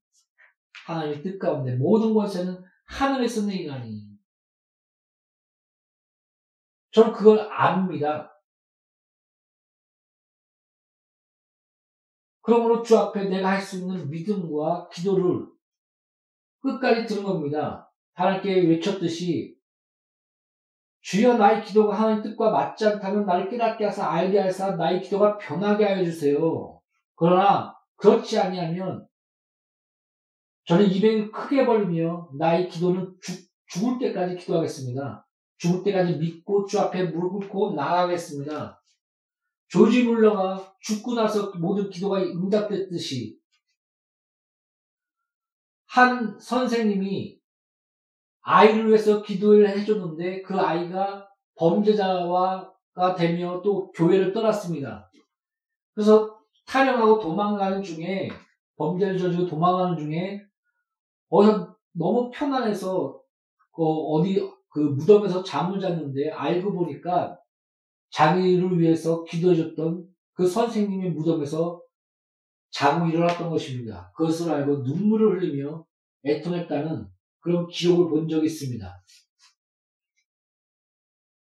하나님의 0.86 1.22
뜻 1.22 1.40
가운데 1.40 1.76
모든 1.76 2.14
권세는 2.14 2.64
하늘에서 2.86 3.46
내가니. 3.46 4.10
저는 6.92 7.14
그걸 7.14 7.40
압니다. 7.52 8.32
그러므로 12.42 12.82
주 12.84 12.98
앞에 12.98 13.26
내가 13.26 13.50
할 13.52 13.62
수 13.62 13.78
있는 13.78 14.10
믿음과 14.10 14.90
기도를 14.90 15.48
끝까지 16.62 17.06
들은 17.06 17.24
겁니다. 17.24 17.92
하나님께 18.14 18.68
외쳤듯이 18.68 19.58
주여 21.02 21.38
나의 21.38 21.64
기도가 21.64 22.00
하나님 22.00 22.22
뜻과 22.22 22.52
맞지 22.52 22.86
않다면 22.86 23.26
나를 23.26 23.50
깨닫게 23.50 23.86
하사 23.86 24.08
알게 24.08 24.40
하사 24.40 24.76
나의 24.76 25.02
기도가 25.02 25.38
변하게 25.38 25.86
하여 25.86 26.04
주세요. 26.06 26.80
그러나 27.16 27.76
그렇지 27.96 28.40
아니하면 28.40 29.08
저는 30.66 30.90
입을 30.92 31.32
크게 31.32 31.66
벌리며 31.66 32.30
나의 32.38 32.70
기도는 32.70 33.16
죽, 33.22 33.50
죽을 33.66 33.98
때까지 34.00 34.38
기도하겠습니다. 34.38 35.28
죽을 35.58 35.84
때까지 35.84 36.18
믿고 36.18 36.66
주 36.66 36.80
앞에 36.80 37.06
무릎 37.06 37.32
꿇고 37.32 37.74
나아가겠습니다. 37.74 38.82
조지 39.68 40.04
물러가 40.04 40.74
죽고 40.82 41.16
나서 41.16 41.52
모든 41.58 41.90
기도가 41.90 42.22
응답됐듯이 42.22 43.40
한 45.88 46.40
선생님이 46.40 47.41
아이를 48.42 48.88
위해서 48.88 49.22
기도를 49.22 49.70
해줬는데 49.70 50.42
그 50.42 50.60
아이가 50.60 51.28
범죄자가 51.56 53.16
되며 53.18 53.62
또 53.62 53.92
교회를 53.92 54.34
떠났습니다. 54.34 55.10
그래서 55.94 56.38
타령하고 56.66 57.20
도망가는 57.20 57.84
중에 57.84 58.30
범죄를 58.78 59.18
저지르고 59.18 59.48
도망가는 59.48 59.98
중에 59.98 60.42
어서 61.30 61.76
너무 61.94 62.32
편안해서 62.34 63.22
그 63.74 63.84
어디 63.84 64.42
그 64.70 64.80
무덤에서 64.80 65.44
잠을 65.44 65.80
잤는데 65.80 66.32
알고 66.32 66.74
보니까 66.74 67.38
자기를 68.10 68.80
위해서 68.80 69.24
기도해줬던 69.24 70.06
그 70.34 70.48
선생님의 70.48 71.12
무덤에서 71.12 71.82
자고 72.72 73.06
일어났던 73.08 73.50
것입니다. 73.50 74.12
그것을 74.16 74.52
알고 74.52 74.78
눈물을 74.78 75.42
흘리며 75.42 75.86
애통했다는 76.26 77.08
그런 77.42 77.68
기록을 77.68 78.10
본 78.10 78.28
적이 78.28 78.46
있습니다. 78.46 79.04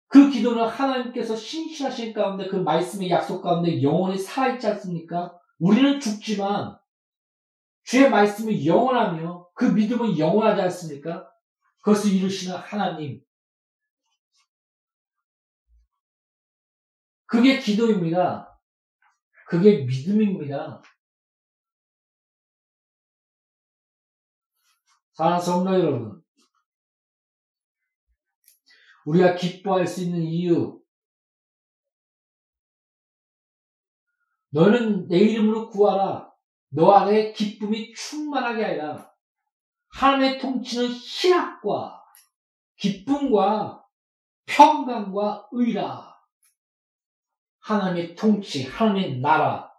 그 0.09 0.31
기도는 0.31 0.67
하나님께서 0.67 1.35
신실하신 1.35 2.13
가운데 2.13 2.47
그 2.47 2.57
말씀의 2.57 3.11
약속 3.11 3.43
가운데 3.43 3.83
영원히 3.83 4.19
살아있지 4.19 4.67
않습니까? 4.69 5.39
우리는 5.59 5.99
죽지만 6.01 6.77
주의 7.85 8.11
말씀이 8.11 8.67
영원하며 8.67 9.49
그 9.55 9.65
믿음은 9.65 10.19
영원하지 10.19 10.61
않습니까? 10.63 11.29
그것을 11.79 12.13
이루시는 12.13 12.57
하나님. 12.57 13.21
그게 17.27 17.59
기도입니다. 17.59 18.61
그게 19.49 19.85
믿음입니다. 19.85 20.83
사랑하는 25.13 25.45
성도 25.45 25.75
여러분, 25.75 26.23
우리가 29.05 29.35
기뻐할 29.35 29.87
수 29.87 30.03
있는 30.03 30.23
이유, 30.23 30.81
너는 34.51 35.09
내 35.09 35.19
이름으로 35.19 35.71
구하라. 35.71 36.31
너 36.69 36.93
안에 36.93 37.33
기쁨이 37.33 37.93
충만하게 37.95 38.63
하리라. 38.63 39.13
하나님의 39.89 40.39
통치는 40.39 40.89
희락과 40.89 42.03
기쁨과 42.77 43.85
평강과 44.47 45.49
의라. 45.53 46.13
하나님의 47.61 48.15
통치, 48.15 48.65
하나님의 48.67 49.21
나라. 49.21 49.72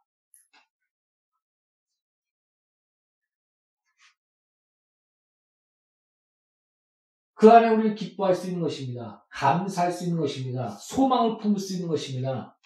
그 7.44 7.52
안에 7.52 7.68
우리는 7.68 7.94
기뻐할 7.94 8.34
수 8.34 8.48
있는 8.48 8.62
것입니다. 8.62 9.22
감사할 9.30 9.92
수 9.92 10.06
있는 10.06 10.18
것입니다. 10.18 10.70
소망을 10.70 11.38
품을 11.40 11.60
수 11.60 11.74
있는 11.74 11.90
것입니다. 11.90 12.58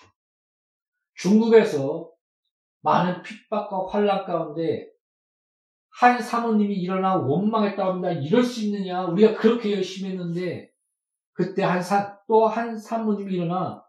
중국에서 1.16 2.12
많은 2.82 3.24
핍박과 3.24 3.88
환란 3.90 4.24
가운데 4.24 4.88
한 5.90 6.22
사모님이 6.22 6.76
일어나 6.76 7.16
원망했다고 7.16 7.90
합니다. 7.90 8.12
이럴 8.12 8.44
수 8.44 8.66
있느냐? 8.66 9.06
우리가 9.06 9.34
그렇게 9.40 9.74
열심히 9.74 10.12
했는데 10.12 10.70
그때 11.34 11.64
한 11.64 11.82
사, 11.82 12.20
또 12.28 12.46
한 12.46 12.78
사모님이 12.78 13.34
일어나 13.34 13.84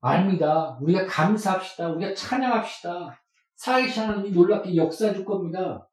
아닙니다. 0.00 0.78
우리가 0.80 1.06
감사합시다. 1.06 1.90
우리가 1.90 2.14
찬양합시다. 2.14 3.20
살아계신 3.56 4.04
하나님이 4.04 4.30
놀랍게 4.30 4.76
역사해 4.76 5.14
줄 5.14 5.24
겁니다. 5.24 5.88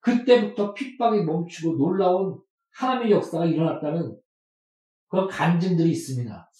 그때부터 0.00 0.72
핍박이 0.72 1.24
멈추고 1.24 1.76
놀라운 1.76 2.40
하나님의 2.74 3.12
역사가 3.12 3.46
일어났다는 3.46 4.20
그런 5.08 5.28
간증들이 5.28 5.90
있습니다. 5.90 6.50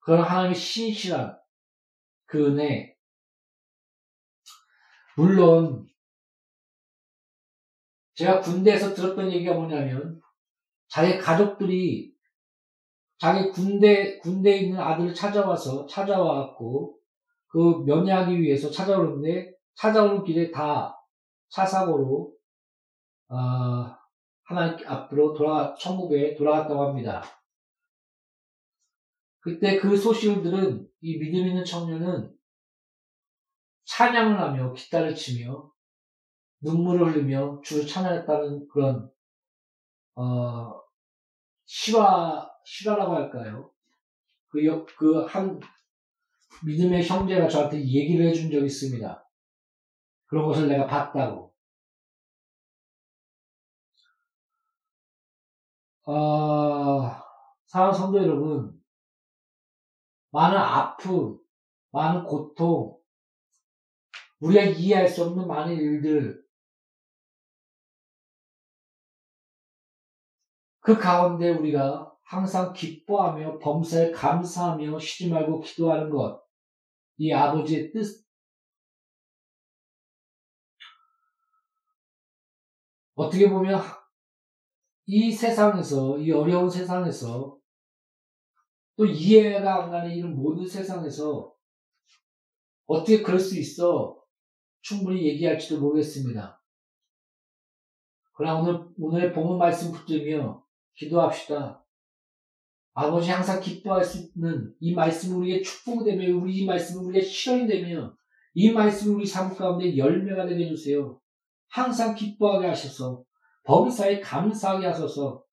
그런 0.00 0.22
하나님의 0.22 0.54
신실한 0.54 1.38
그 2.26 2.46
은혜. 2.46 2.96
물론, 5.16 5.86
제가 8.14 8.40
군대에서 8.40 8.94
들었던 8.94 9.32
얘기가 9.32 9.54
뭐냐면, 9.54 10.20
자기 10.88 11.18
가족들이 11.18 12.14
자기 13.18 13.50
군대, 13.50 14.18
군대에 14.18 14.58
있는 14.58 14.78
아들을 14.78 15.14
찾아와서, 15.14 15.86
찾아와갖고, 15.86 16.98
그 17.46 17.82
면회하기 17.86 18.40
위해서 18.40 18.70
찾아오는데, 18.70 19.54
찾아오는 19.74 20.24
길에 20.24 20.50
다 20.50 20.95
차사고로, 21.50 22.34
어, 23.28 23.36
하나님 24.44 24.86
앞으로 24.88 25.34
돌아, 25.34 25.74
천국에 25.74 26.34
돌아갔다고 26.34 26.82
합니다. 26.88 27.22
그때 29.40 29.78
그 29.78 29.96
소식을 29.96 30.42
들은 30.42 30.88
이 31.00 31.18
믿음 31.18 31.46
있는 31.46 31.64
청년은 31.64 32.34
찬양을 33.84 34.40
하며 34.40 34.72
기타를 34.72 35.14
치며 35.14 35.70
눈물을 36.60 37.14
흘리며 37.14 37.60
주를 37.64 37.86
찬양했다는 37.86 38.68
그런 38.68 39.10
어, 40.16 40.72
실화 41.66 42.50
실화라고 42.64 43.14
할까요? 43.14 43.70
그 44.48 44.60
그 44.96 45.26
한 45.26 45.60
믿음의 46.64 47.06
형제가 47.06 47.48
저한테 47.48 47.78
얘기를 47.80 48.26
해준 48.26 48.50
적이 48.50 48.66
있습니다. 48.66 49.25
그런 50.26 50.46
것을 50.46 50.68
내가 50.68 50.86
봤다고. 50.86 51.54
어, 56.04 57.22
사랑 57.66 57.92
성도 57.92 58.18
여러분, 58.18 58.80
많은 60.30 60.56
아픔, 60.56 61.38
많은 61.90 62.24
고통, 62.24 62.96
우리가 64.40 64.62
이해할 64.62 65.08
수 65.08 65.24
없는 65.24 65.48
많은 65.48 65.74
일들, 65.74 66.44
그 70.80 70.96
가운데 70.96 71.50
우리가 71.50 72.12
항상 72.22 72.72
기뻐하며 72.72 73.58
범사에 73.58 74.12
감사하며 74.12 74.98
쉬지 75.00 75.30
말고 75.30 75.60
기도하는 75.60 76.10
것, 76.10 76.44
이 77.16 77.32
아버지의 77.32 77.92
뜻, 77.92 78.25
어떻게 83.16 83.50
보면 83.50 83.80
이 85.06 85.32
세상에서, 85.32 86.18
이 86.18 86.30
어려운 86.30 86.70
세상에서 86.70 87.58
또 88.96 89.06
이해가 89.06 89.84
안 89.84 89.90
가는 89.90 90.10
이런 90.14 90.36
모든 90.36 90.66
세상에서 90.66 91.52
어떻게 92.86 93.22
그럴 93.22 93.40
수 93.40 93.58
있어? 93.58 94.22
충분히 94.82 95.26
얘기할지도 95.26 95.80
모르겠습니다. 95.80 96.62
그러나 98.34 98.60
오늘, 98.60 98.86
오늘의 98.98 99.32
본문 99.32 99.58
말씀 99.58 99.92
붙들며 99.92 100.64
기도합시다. 100.94 101.84
아버지 102.92 103.30
항상 103.30 103.60
기뻐할 103.60 104.04
수 104.04 104.18
있는 104.18 104.74
이 104.80 104.94
말씀이 104.94 105.34
우리에게 105.34 105.62
축복이 105.62 106.04
되며 106.04 106.36
우리 106.36 106.58
이 106.58 106.66
말씀이 106.66 107.04
우리에게 107.04 107.26
실현이 107.26 107.66
되며 107.66 108.14
이 108.54 108.70
말씀이 108.70 109.14
우리 109.14 109.26
삶 109.26 109.54
가운데 109.54 109.96
열매가 109.96 110.46
되게 110.46 110.66
해주세요. 110.66 111.20
항상 111.68 112.14
기뻐하게 112.14 112.68
하셔서 112.68 113.22
범사에 113.64 114.20
감사하게 114.20 114.86
하소서 114.86 115.46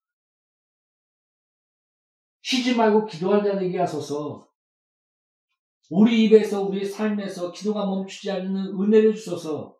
쉬지 2.43 2.75
말고 2.75 3.05
기도할 3.05 3.43
자 3.43 3.57
되게 3.57 3.79
하소서. 3.79 4.47
우리 5.89 6.25
입에서 6.25 6.61
우리 6.61 6.85
삶에서 6.85 7.51
기도가 7.51 7.85
멈추지 7.85 8.31
않는 8.31 8.79
은혜를 8.79 9.15
주소서. 9.15 9.77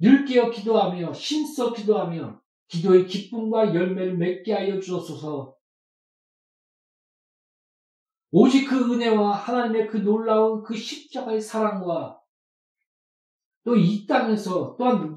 늘 0.00 0.24
깨어 0.24 0.50
기도하며 0.50 1.12
힘써 1.12 1.72
기도하며 1.72 2.40
기도의 2.66 3.06
기쁨과 3.06 3.74
열매를 3.74 4.16
맺게 4.16 4.52
하여 4.52 4.80
주옵소서. 4.80 5.54
오직 8.32 8.66
그 8.66 8.92
은혜와 8.92 9.32
하나님의 9.36 9.88
그 9.88 9.98
놀라운 9.98 10.62
그 10.62 10.74
십자가의 10.74 11.40
사랑과 11.40 12.21
또 13.64 13.76
이 13.76 14.06
땅에서 14.06 14.76
또한 14.76 15.16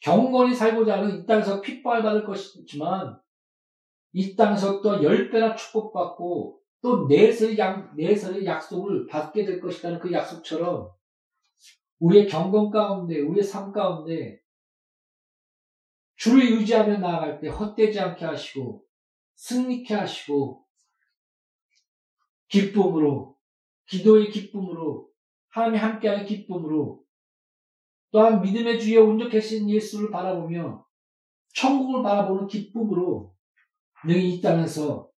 경건히 0.00 0.54
살고자 0.54 0.98
하는 0.98 1.20
이 1.22 1.26
땅에서 1.26 1.60
핍박을 1.60 2.02
받을 2.02 2.24
것이지만 2.24 3.20
이 4.12 4.36
땅에서 4.36 4.80
또 4.80 5.02
열 5.02 5.30
배나 5.30 5.54
축복받고 5.56 6.60
또 6.82 7.06
내설의 7.08 7.58
약, 7.58 7.96
내설의 7.96 8.46
약속을 8.46 9.06
받게 9.06 9.44
될 9.44 9.60
것이라는 9.60 9.98
그 9.98 10.12
약속처럼 10.12 10.90
우리의 11.98 12.28
경건 12.28 12.70
가운데, 12.70 13.20
우리의 13.20 13.42
삶 13.42 13.72
가운데 13.72 14.40
주를 16.16 16.42
의지하며 16.42 16.98
나아갈 16.98 17.40
때 17.40 17.48
헛되지 17.48 17.98
않게 17.98 18.24
하시고 18.24 18.84
승리케 19.34 19.94
하시고 19.94 20.64
기쁨으로 22.48 23.36
기도의 23.86 24.30
기쁨으로 24.30 25.10
하나님이 25.56 25.78
함께하는 25.78 26.26
기쁨으로 26.26 27.02
또한 28.10 28.42
믿음의 28.42 28.78
주에 28.78 28.98
온전하신 28.98 29.70
예수를 29.70 30.10
바라보며 30.10 30.86
천국을 31.54 32.02
바라보는 32.02 32.46
기쁨으로 32.46 33.34
능히 34.04 34.34
이 34.34 34.40
땅에서 34.42 35.10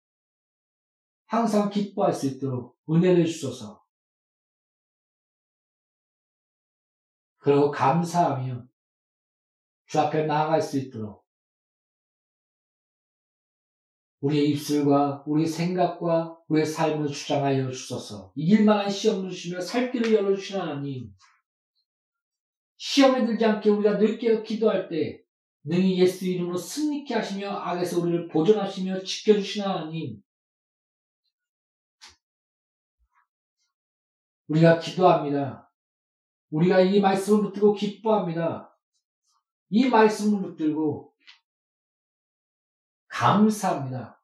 항상 1.25 1.71
기뻐할 1.71 2.13
수 2.13 2.27
있도록 2.27 2.79
은혜를 2.89 3.25
주소서. 3.25 3.83
그리고 7.39 7.71
감사하며 7.71 8.67
주 9.87 10.01
앞에 10.01 10.27
나아갈 10.27 10.61
수 10.61 10.79
있도록 10.79 11.26
우리의 14.27 14.51
입술과 14.51 15.23
우리의 15.27 15.47
생각과 15.47 16.37
우리의 16.49 16.67
삶을 16.67 17.09
주장하여 17.09 17.71
주소서. 17.71 18.33
이길 18.35 18.65
만한 18.65 18.91
시험을 18.91 19.31
주시며 19.31 19.61
살 19.61 19.93
길을 19.93 20.13
열어주시는 20.13 20.61
하나님. 20.61 21.13
시험에 22.77 23.25
들지 23.25 23.45
않게 23.45 23.71
우리가 23.71 23.99
늦게 23.99 24.43
기도할 24.43 24.89
때 24.89 25.23
능히 25.63 26.01
예수 26.01 26.27
이름으로 26.27 26.57
승리케 26.57 27.15
하시며 27.15 27.51
악에서 27.51 28.01
우리를 28.01 28.29
보존하시며 28.29 29.05
지켜주시는 29.05 29.69
하나님. 29.69 30.21
우리가 34.49 34.81
기도합니다. 34.81 35.73
우리가 36.51 36.81
이 36.81 37.01
말씀을 37.01 37.43
붙들고 37.45 37.75
기뻐합니다. 37.75 38.77
이 39.71 39.89
말씀을 39.89 40.43
붙들고 40.43 41.13
감사합니다. 43.09 44.16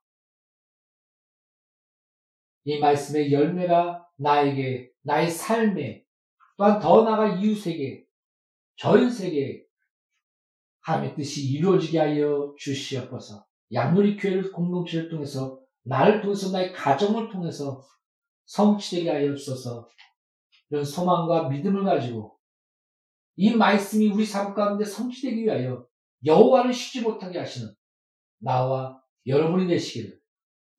이 2.64 2.78
말씀의 2.78 3.32
열매가 3.32 4.06
나에게, 4.16 4.90
나의 5.02 5.30
삶에, 5.30 6.04
또한 6.56 6.80
더 6.80 7.02
나아가 7.02 7.36
이웃에게, 7.36 8.04
전 8.76 9.10
세계에 9.10 9.62
하나님의 10.80 11.16
뜻이 11.16 11.48
이루어지게 11.52 11.98
하여 11.98 12.54
주시옵소서. 12.58 13.46
양누리 13.72 14.16
교회를 14.16 14.52
공동체를 14.52 15.08
통해서 15.08 15.60
나를 15.84 16.20
통해서 16.20 16.50
나의 16.50 16.72
가정을 16.72 17.30
통해서 17.30 17.84
성취되게 18.46 19.10
하여 19.10 19.34
주소서. 19.34 19.88
이런 20.70 20.84
소망과 20.84 21.48
믿음을 21.48 21.84
가지고 21.84 22.38
이 23.36 23.54
말씀이 23.54 24.08
우리 24.08 24.24
삶 24.24 24.54
가운데 24.54 24.84
성취되기 24.84 25.44
위하여 25.44 25.86
여호와를 26.24 26.72
쉬지 26.72 27.02
못하게 27.02 27.38
하시는 27.38 27.74
나와 28.38 29.00
여러분이 29.26 29.66
되시기를 29.68 30.18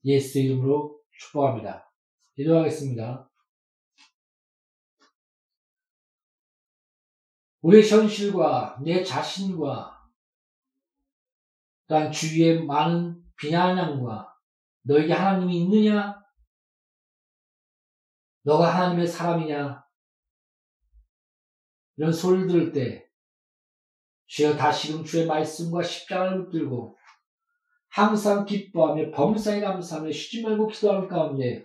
예수 0.06 0.40
이름으로 0.40 1.00
축복합니다. 1.18 1.92
기도하겠습니다. 2.36 3.30
우리의 7.62 7.90
현실과 7.90 8.78
내 8.84 9.04
자신과 9.04 9.94
또한 11.88 12.12
주위의 12.12 12.66
많은 12.66 13.24
비난함과 13.38 14.34
너에게 14.82 15.14
하나님이 15.14 15.64
있느냐? 15.64 16.22
너가 18.42 18.76
하나님의 18.76 19.08
사람이냐? 19.08 19.84
이런 21.96 22.12
소리를 22.12 22.48
들을 22.48 22.72
때 22.74 23.08
주여 24.26 24.58
다시금 24.58 25.06
주의 25.06 25.26
말씀과 25.26 25.84
십자가를 25.84 26.46
붙들고 26.46 26.98
항상 27.94 28.44
기뻐하며 28.44 29.12
범사에 29.12 29.62
감사하며 29.62 30.12
쉬지 30.12 30.42
말고 30.42 30.68
기도하는 30.68 31.08
가운데 31.08 31.64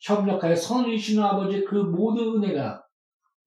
협력하여 0.00 0.56
선을 0.56 0.94
이시는 0.94 1.22
아버지의 1.22 1.66
그 1.66 1.74
모든 1.74 2.42
은혜가 2.42 2.82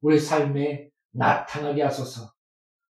우리 0.02 0.20
삶에 0.20 0.89
나타나게 1.12 1.82
하소서. 1.82 2.32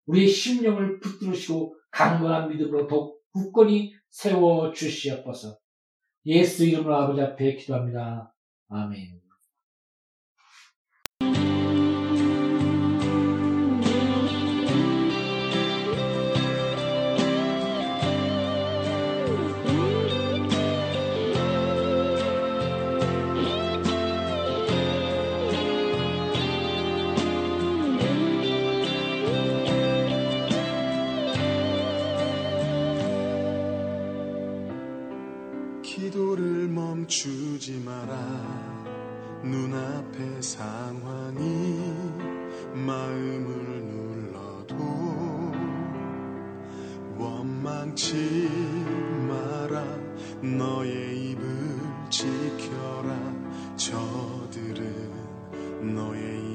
우리의 0.08 0.28
심령을 0.28 1.00
붙들으시고 1.00 1.76
강건한 1.92 2.50
믿음으로 2.50 2.88
더욱 2.88 3.22
굳건히 3.32 3.94
세워 4.10 4.74
주시옵소서. 4.74 5.60
예수 6.26 6.66
이름으로 6.66 6.96
아버지 6.96 7.22
앞에 7.22 7.58
기도합니다. 7.58 8.34
아멘. 8.70 9.27
죽지 37.68 37.84
마라. 37.84 38.16
눈앞의 39.44 40.42
상황이 40.42 41.94
마음을 42.74 43.84
눌러도 43.84 44.76
원망치 47.18 48.48
마라. 49.28 49.84
너의 50.42 51.32
입을 51.32 51.44
지켜라. 52.10 53.20
저들은 53.76 55.12
너의 55.94 56.47